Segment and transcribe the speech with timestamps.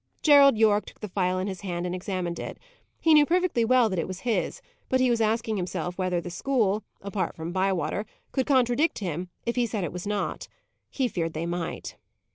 [0.23, 2.57] Gerald Yorke took the phial in his hand and examined it.
[2.99, 6.31] He knew perfectly well that it was his, but he was asking himself whether the
[6.31, 10.47] school, apart from Bywater, could contradict him, if he said it was not.
[10.89, 11.97] He feared they might.